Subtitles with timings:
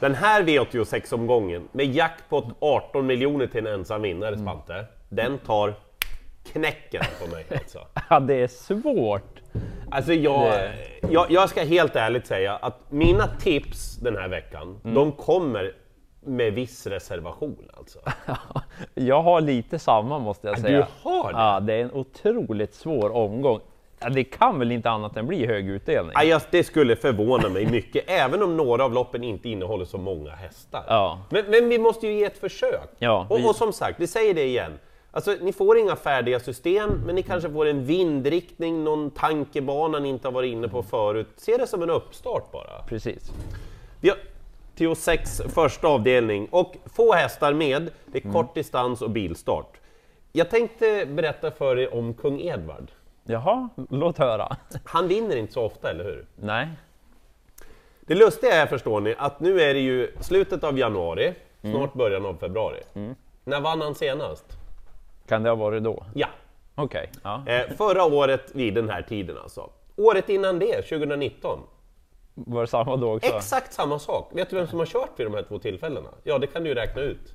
[0.00, 5.74] Den här V86-omgången med jackpot 18 miljoner till en ensam vinnare, Spante, den tar
[6.52, 7.78] knäcken på mig alltså.
[8.10, 9.40] Ja, det är svårt.
[9.90, 10.70] Alltså jag,
[11.10, 15.72] jag, jag ska helt ärligt säga att mina tips den här veckan, de kommer
[16.20, 17.98] med viss reservation alltså.
[18.94, 20.86] Jag har lite samma måste jag du säga.
[21.02, 21.38] har det?
[21.38, 23.60] Ja, det är en otroligt svår omgång.
[24.00, 26.12] Ja, det kan väl inte annat än bli hög utdelning?
[26.24, 30.30] Ja, det skulle förvåna mig mycket, även om några av loppen inte innehåller så många
[30.30, 30.84] hästar.
[30.88, 31.20] Ja.
[31.30, 32.88] Men, men vi måste ju ge ett försök.
[32.98, 34.72] Ja, och, vi- och som sagt, vi säger det igen.
[35.10, 40.08] Alltså, ni får inga färdiga system, men ni kanske får en vindriktning, någon tankebana ni
[40.08, 41.28] inte har varit inne på förut.
[41.36, 42.82] Se det som en uppstart bara.
[42.88, 43.32] Precis.
[44.00, 44.18] Vi har
[44.76, 47.90] Tio 6 första avdelning och få hästar med.
[48.06, 48.32] Det är Mm.
[48.34, 49.76] kort distans och bilstart.
[50.32, 52.90] Jag tänkte berätta för er om kung Edvard.
[53.30, 54.56] Jaha, låt höra.
[54.84, 56.26] Han vinner inte så ofta, eller hur?
[56.36, 56.68] Nej.
[58.00, 61.76] Det lustiga är, förstår ni, att nu är det ju slutet av januari, Mm.
[61.76, 62.80] snart början av februari.
[63.44, 64.44] När vann han senast?
[65.28, 66.04] Kan det ha varit då?
[66.14, 66.28] Ja,
[66.74, 67.10] Okej.
[67.22, 67.42] Ja.
[67.46, 69.70] eh, förra året vid den här tiden alltså.
[69.96, 71.58] Året innan det, 2019.
[72.34, 73.36] Var det samma då också?
[73.36, 74.30] Exakt samma sak.
[74.32, 76.08] Vet du vem som har kört vid de här två tillfällena?
[76.22, 77.34] Ja, det kan du ju räkna ut.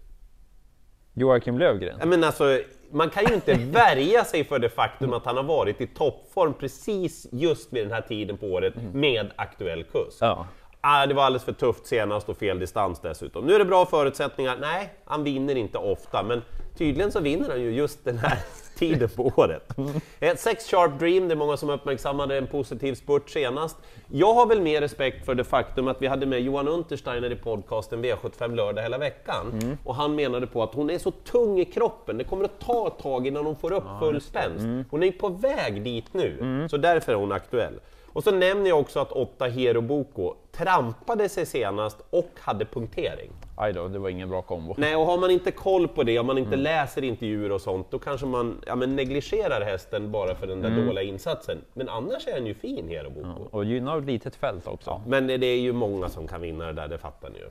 [1.13, 2.09] Joakim Lövgren?
[2.09, 2.59] Men alltså,
[2.91, 6.53] man kan ju inte värja sig för det faktum att han har varit i toppform
[6.53, 10.13] precis just vid den här tiden på året med aktuell kurs.
[10.19, 10.47] Ja.
[10.81, 13.45] Ah, det var alldeles för tufft senast och fel distans dessutom.
[13.45, 14.57] Nu är det bra förutsättningar.
[14.61, 16.41] Nej, han vinner inte ofta, men
[16.77, 18.37] tydligen så vinner han ju just den här
[18.87, 19.75] tiden på året.
[20.19, 23.77] Eh, Sex Sharp Dream, det är många som uppmärksammade en positiv spurt senast.
[24.11, 27.35] Jag har väl mer respekt för det faktum att vi hade med Johan Untersteiner i
[27.35, 29.77] podcasten V75 lördag hela veckan.
[29.83, 32.87] Och han menade på att hon är så tung i kroppen, det kommer att ta
[32.87, 34.65] ett tag innan hon får upp full spänst.
[34.91, 37.73] Hon är ju på väg dit nu, så därför är hon aktuell.
[38.13, 43.31] Och så nämner jag också att åtta Hero Boko trampade sig senast och hade punktering.
[43.57, 44.75] Aj då, det var ingen bra kombo.
[44.77, 47.91] Nej, och har man inte koll på det, om man inte läser intervjuer och sånt,
[47.91, 51.57] då kanske man ja, men negligerar hästen bara för den där dåliga insatsen.
[51.73, 53.57] Men annars är den ju fin, Hero Boko.
[53.57, 55.01] Och gynnar ett litet fält också.
[55.07, 57.49] Men det är ju många som kan vinna det där, det fattar ni ju.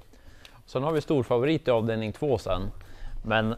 [0.66, 2.70] Sen har vi storfavorit i avdelning två sen.
[3.24, 3.54] Men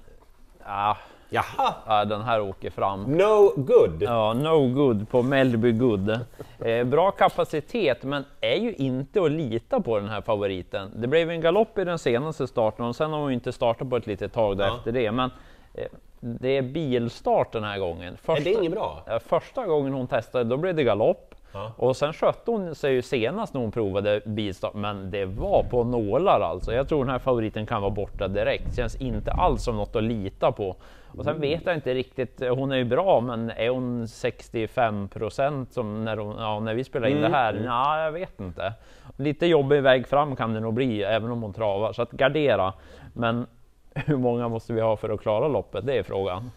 [0.64, 0.96] ah,
[1.30, 1.74] Jaha!
[1.86, 3.02] ah, den här åker fram.
[3.02, 4.02] No good!
[4.02, 6.18] Ja, no good på Melby Good.
[6.58, 10.90] Eh, bra kapacitet, men är ju inte att lita på den här favoriten.
[10.96, 13.90] Det blev en galopp i den senaste starten och sen har hon ju inte startat
[13.90, 14.76] på ett litet tag där Ja.
[14.76, 15.12] efter det.
[15.12, 15.30] Men
[15.74, 15.84] eh,
[16.20, 18.16] det är bilstart den här gången.
[18.16, 19.02] Första, Är det inget bra?
[19.06, 21.33] Ja, Första gången hon testade, då blev det galopp.
[21.54, 21.72] Ja.
[21.76, 25.84] Och sen skötte hon sig ju senast när hon provade bilstart, men det var på
[25.84, 26.72] nålar alltså.
[26.72, 28.76] Jag tror den här favoriten kan vara borta direkt.
[28.76, 30.76] Känns inte alls som något att lita på.
[31.18, 35.72] Och sen vet jag inte riktigt, hon är ju bra, men är hon 65 procent
[35.72, 37.62] som när, hon, ja, när vi spelar in det här?
[37.64, 38.72] Ja, jag vet inte.
[39.16, 41.92] Lite jobbig väg fram kan det nog bli, även om hon travar.
[41.92, 42.72] Så att gardera.
[43.12, 43.46] Men
[43.94, 45.86] hur många måste vi ha för att klara loppet?
[45.86, 46.50] Det är frågan.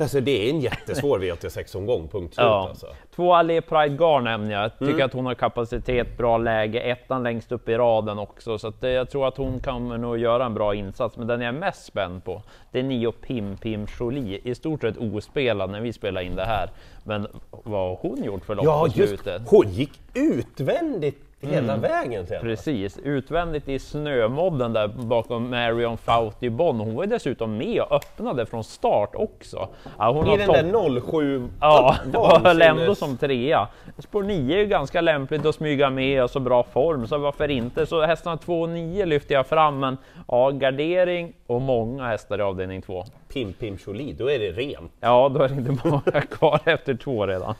[0.00, 2.68] Alltså det är en jättesvår V86-omgång, punkt slut Ja.
[2.68, 2.86] alltså.
[3.16, 4.78] Två Allé Pride Gar nämner jag.
[4.78, 8.58] Tycker att hon har kapacitet, bra läge, ettan längst upp i raden också.
[8.58, 11.16] Så att jag tror att hon kommer nog göra en bra insats.
[11.16, 14.40] Men den jag är mest spänd på, det är Nio Pim Pim Jolie.
[14.44, 16.70] I stort sett ospelad när vi spelar in det här.
[17.04, 19.42] Men vad har hon gjort för lopp Ja, på just slutet?
[19.46, 22.42] Hon gick utvändigt hela vägen senast.
[22.44, 26.80] Precis, utvändigt i snömodden där bakom Marion Fauti Bonn.
[26.80, 29.68] Hon var dessutom med och öppnade från start också.
[29.98, 31.48] Ja, hon I den där 07...
[31.60, 33.68] Ja, och höll ändå som trea.
[33.98, 37.50] Spår 9 är ju ganska lämpligt att smyga med och så bra form, så varför
[37.50, 37.86] inte?
[37.86, 39.96] Så hästarna 2 och 9 lyfter jag fram, men
[40.28, 43.04] ja, gardering och många hästar i avdelning 2.
[43.32, 44.92] Pim Pim Jolie, då är det rent.
[45.00, 47.54] Ja, då är det inte många kvar efter två redan.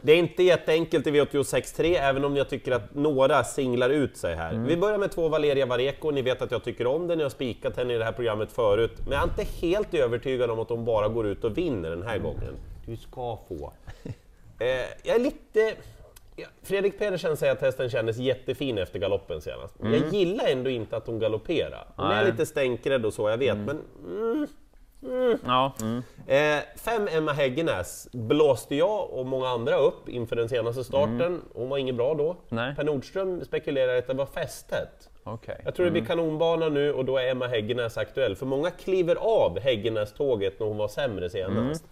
[0.00, 4.34] Det är inte jätteenkelt i V86.3, även om jag tycker att några singlar ut sig
[4.34, 4.54] här.
[4.54, 7.30] Vi börjar med två Valeria Vareko, ni vet att jag tycker om den, jag har
[7.30, 10.68] spikat henne i det här programmet förut, men jag är inte helt övertygad om att
[10.68, 12.54] hon bara går ut och vinner den här gången.
[12.86, 13.72] Du ska få.
[14.58, 14.66] Eh,
[15.02, 15.74] jag är lite...
[16.62, 19.74] Fredrik Pedersen säger att hästen kändes jättefin efter galoppen senast.
[19.78, 21.86] Men Jag gillar ändå inte att hon galopperar.
[21.96, 24.46] Hon är lite stänkrädd och så, jag vet, men mm,
[25.46, 26.02] Ja, mm.
[26.26, 31.42] Eh, fem Emma Häggenäs blåste jag och många andra upp inför den senaste starten.
[31.54, 32.36] Hon var inget bra då.
[32.48, 32.74] Nej.
[32.76, 35.10] Per Nordström spekulerar att det var fästet.
[35.24, 35.60] okej.
[35.64, 38.36] Jag tror det blir kanonbana nu och då är Emma Häggenäs aktuell.
[38.36, 41.84] För många kliver av Häggenäs-tåget när hon var sämre senast.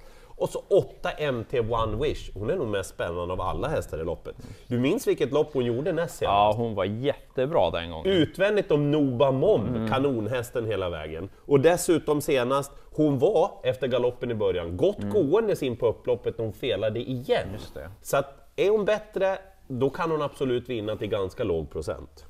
[0.43, 2.31] Och så 8 MT One Wish.
[2.35, 4.35] Hon är nog mest spännande av alla hästar i loppet.
[4.67, 6.35] Du minns vilket lopp hon gjorde näst senast?
[6.35, 8.13] Ja, hon var jättebra den gången.
[8.13, 9.89] Utvändigt om Noba Mom, Mm.
[9.89, 11.29] kanonhästen hela vägen.
[11.47, 16.45] Och dessutom senast, hon var efter galoppen i början gott gåendes in på upploppet när
[16.45, 17.43] hon felade igen.
[17.43, 17.53] Mm.
[17.53, 17.91] Just det.
[18.03, 19.39] Så att är hon bättre,
[19.69, 22.27] då kan hon absolut vinna till ganska låg procent.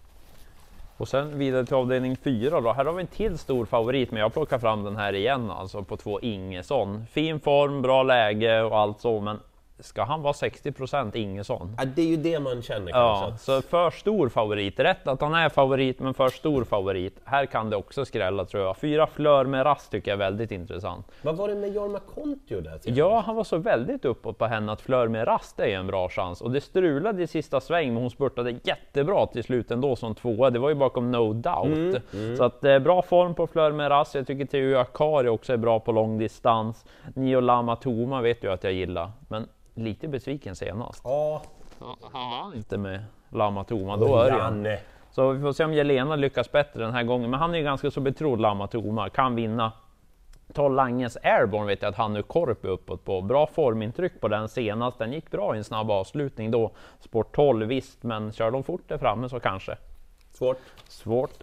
[0.97, 2.73] Och sen vidare till avdelning 4 då.
[2.73, 5.83] Här har vi en till stor favorit, men jag plockar fram den här igen alltså
[5.83, 7.07] på två Ingesson.
[7.07, 9.41] Fin form, bra läge och allt så, men
[9.79, 11.77] ska han vara 60 procent Ingesson?
[11.79, 13.45] Ja, det är ju det man känner Ja, kanske.
[13.45, 14.81] så för stor favorit.
[14.81, 17.21] Rätt att han är favorit, men för stor favorit.
[17.25, 18.77] Här kan det också skrälla tror jag.
[18.77, 21.07] Fyra Flör med rast tycker jag är väldigt intressant.
[21.23, 22.81] Vad var det med Jorma Kontio där?
[22.85, 26.09] Ja, han var så väldigt uppåt på henne att Flör med rast är en bra
[26.09, 26.41] chans.
[26.41, 30.51] Och det strulade i sista sväng, men hon spurtade jättebra till slut ändå som tvåa.
[30.51, 32.03] Det var ju bakom No Doubt.
[32.37, 34.15] Så att eh, bra form på Flör med rast.
[34.15, 36.85] Jag tycker Teo Akari också är bra på lång distans.
[37.15, 41.01] Nio Lama Toma vet jag att jag gillar, men lite besviken senast.
[41.05, 41.43] Ja,
[42.13, 44.67] Han vann inte med Lama Toma då Örjan.
[45.11, 47.31] Så vi får se om Jelena lyckas bättre den här gången.
[47.31, 49.73] Men han är ju ganska så betrodd Lama Toma, kan vinna.
[50.53, 53.21] Ta Langes Airborne vet jag att han nu Korpi uppåt på.
[53.21, 54.99] Bra formintryck på den senast.
[54.99, 56.71] Den gick bra i en snabb avslutning då.
[57.01, 59.77] Sport 12 visst, men kör de fort där framme så kanske.
[60.33, 60.59] Svårt.
[60.89, 61.43] Svårt.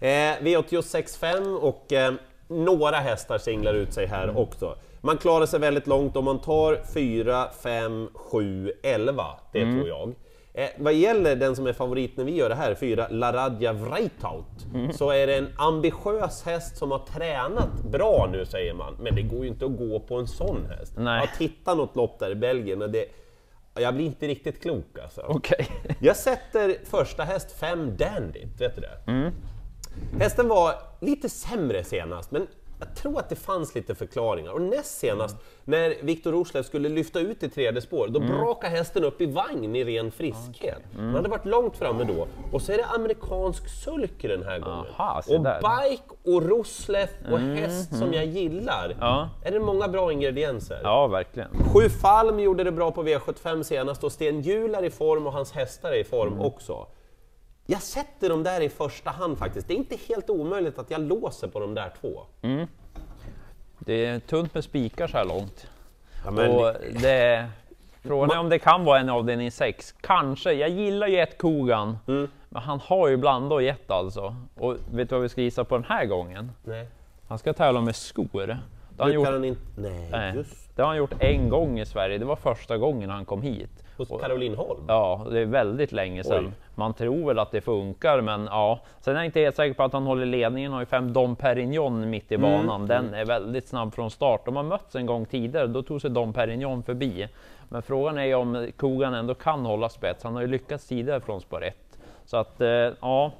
[0.00, 0.06] Eh,
[0.40, 2.12] V86.5 och eh,
[2.48, 4.74] några hästar singlar ut sig här också.
[5.00, 9.24] Man klarar sig väldigt långt om man tar 4, 5, 7, 11.
[9.52, 10.14] Det tror jag.
[10.54, 14.66] Eh, vad gäller den som är favorit när vi gör det här, 4 Laradja Vreitaut,
[14.92, 19.22] så är det en ambitiös häst som har tränat bra nu säger man, men det
[19.22, 20.92] går ju inte att gå på en sån häst.
[20.96, 21.20] Nej.
[21.20, 23.04] Jag tittar något lopp där i Belgien och det,
[23.74, 25.24] jag blir inte riktigt klok alltså.
[25.28, 25.68] Okej.
[26.00, 29.32] Jag sätter första häst 5 Dandit, vet du det?
[30.20, 32.46] Hästen var lite sämre senast, men
[32.78, 34.52] jag tror att det fanns lite förklaringar.
[34.52, 39.04] Och näst senast, när Viktor Roslev skulle lyfta ut i tredje spår, då brakade hästen
[39.04, 40.82] upp i vagn i ren friskhet.
[40.96, 42.26] Han hade varit långt framme då.
[42.52, 44.84] Och så är det amerikansk sulky den här gången.
[44.96, 45.60] Aha, och där.
[45.60, 48.96] bike och Roslev och häst som jag gillar.
[49.00, 49.28] Ja.
[49.44, 50.80] Är det många bra ingredienser?
[50.82, 51.48] Ja, verkligen.
[51.74, 55.32] Sju Falm gjorde det bra på V75 senast och Sten Hjul är i form och
[55.32, 56.86] hans hästar är i form också.
[57.70, 59.68] Jag sätter dem där i första hand faktiskt.
[59.68, 62.22] Det är inte helt omöjligt att jag låser på de där två.
[63.78, 65.66] Det är tunt med spikar så här långt.
[66.24, 67.48] Ja, men- Och det,
[68.02, 69.94] frågan är om det kan vara en avdelning 6.
[70.00, 70.52] Kanske.
[70.52, 71.98] Jag gillar ju ett Kogan.
[72.06, 72.28] Mm.
[72.48, 74.36] Men han har ju blandat och gett alltså.
[74.54, 76.52] Och vet du vad vi ska gissa på den här gången?
[76.64, 76.88] Nej,
[77.28, 78.46] Han ska tävla med skor.
[78.46, 78.58] Det
[78.98, 79.60] har han gjort, han inte...
[79.76, 82.18] Nej, nej, just det har han gjort en gång i Sverige.
[82.18, 83.84] Det var första gången han kom hit.
[83.98, 84.84] Hos Caroline Holm.
[84.88, 86.46] Ja, det är väldigt länge sedan.
[86.46, 86.52] Oj.
[86.74, 88.80] Man tror väl att det funkar, men ja.
[89.00, 90.70] Sen är jag inte helt säker på att han håller ledningen.
[90.70, 92.86] Han har ju fem Dom Perignon mitt i Mm, banan.
[92.86, 94.44] Den är väldigt snabb från start.
[94.44, 97.28] De har mötts en gång tidigare, då tog sig Dom Perignon förbi.
[97.68, 100.24] Men frågan är ju om Kogan ändå kan hålla spets.
[100.24, 101.76] Han har ju lyckats tidigare från spår 1.
[102.24, 102.68] Så att, eh,
[103.00, 103.32] ja.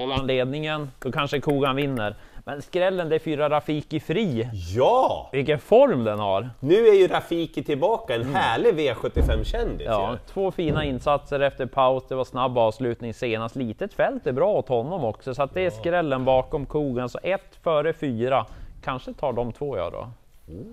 [0.00, 2.14] Håller han ledningen, då kanske Kogan vinner.
[2.44, 4.48] Men skrällen, det är fyra Rafiki Fri.
[4.76, 5.28] Ja!
[5.32, 6.50] Vilken form den har!
[6.60, 10.00] Nu är ju Rafiki tillbaka, en härlig V75-kändis Mm.
[10.00, 10.18] Ja, ju.
[10.32, 12.02] två fina insatser efter paus.
[12.08, 13.56] Det var snabb avslutning senast.
[13.56, 17.08] Litet fält är bra åt honom också, så att det är skrällen bakom kogen.
[17.08, 18.46] Så ett före fyra.
[18.84, 19.98] Kanske tar de två jag då.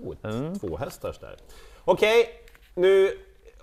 [0.04, 0.58] Oh, Mm.
[0.58, 1.36] Två hästars där.
[1.84, 2.24] Okej,
[2.74, 3.10] nu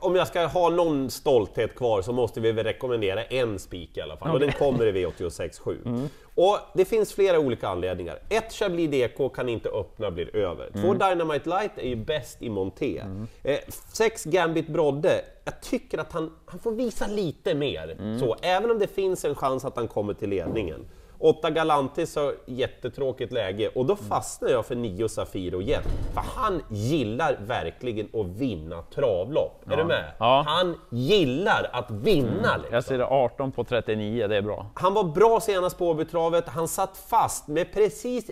[0.05, 4.01] om jag ska ha någon stolthet kvar så måste vi väl rekommendera en spik i
[4.01, 4.31] alla fall.
[4.31, 5.75] Och den kommer i V86.7.
[5.85, 6.09] Mm.
[6.37, 8.19] Och det finns flera olika anledningar.
[8.29, 10.69] Ett Chablis DK kan inte öppna, blir över.
[10.71, 10.97] Två Mm.
[10.97, 13.01] Dynamite Light är ju bäst i monté.
[13.43, 13.57] Eh,
[13.93, 17.95] sex Gambit Brodde, jag tycker att han, han får visa lite mer.
[17.99, 18.19] Mm.
[18.19, 20.85] Så, även om det finns en chans att han kommer till ledningen.
[21.19, 25.83] Åtta Galantis har jättetråkigt läge och då fastnar jag för nio Safiro Jet.
[26.13, 29.71] För han gillar verkligen att vinna travlopp.
[29.71, 30.11] Är du med?
[30.19, 30.43] Ja.
[30.47, 32.75] Han gillar att vinna liksom.
[32.75, 34.65] Jag ser det 18 på 39, det är bra.
[34.73, 38.31] Han var bra senast på Åbytravet, han satt fast med precis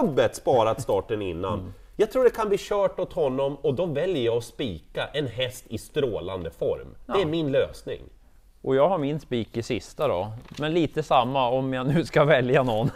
[0.00, 1.72] rubbet sparat starten innan.
[1.96, 5.26] Jag tror det kan bli kört åt honom och då väljer jag att spika en
[5.26, 6.96] häst i strålande form.
[7.06, 8.02] Det är min lösning.
[8.64, 10.32] Och jag har min spik i sista då.
[10.58, 12.90] Men lite samma om jag nu ska välja någon.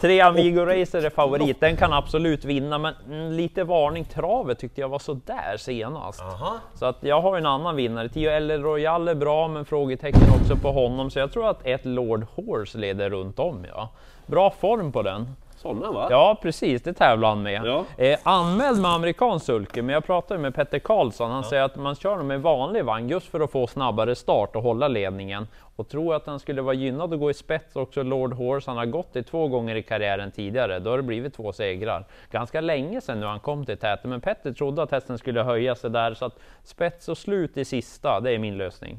[0.00, 4.04] Tre Amigo Racer är favorit, den kan absolut vinna, men mm, lite varning.
[4.04, 6.20] Travet tyckte jag var så där senast.
[6.20, 6.58] Aha.
[6.74, 8.08] Så att jag har en annan vinnare.
[8.08, 11.10] 10 L Royal är bra, men frågetecken också på honom.
[11.10, 13.66] Så jag tror att ett Lord Horse leder runt om.
[13.74, 13.88] Ja.
[14.26, 15.28] Bra form på den.
[15.62, 16.06] Sådana va?
[16.10, 17.62] Ja, precis, det tävlar han med.
[17.64, 17.84] Ja.
[17.96, 21.30] Eh, anmäld med amerikansk sulke, men jag pratade med Petter Karlsson.
[21.30, 24.56] Han säger att man kör dem med vanlig vagn just för att få snabbare start
[24.56, 25.46] och hålla ledningen.
[25.76, 28.70] Och tror att han skulle vara gynnad att gå i spets också, Lord Horse.
[28.70, 30.78] Han har gått det två gånger i karriären tidigare.
[30.78, 32.04] Då har det blivit två segrar.
[32.30, 35.74] Ganska länge sedan nu han kom till täten, men Petter trodde att hästen skulle höja
[35.74, 36.14] sig där.
[36.14, 38.98] Så att spets och slut i sista, det är min lösning.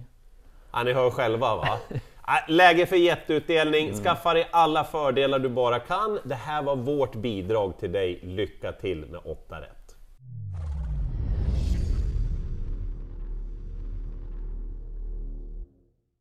[0.74, 1.78] Ja, ni hör själva va?
[2.28, 6.20] Äh, läge för jätteutdelning, skaffa dig alla fördelar du bara kan.
[6.24, 8.20] Det här var vårt bidrag till dig.
[8.24, 9.83] Lycka till med 8 rätt!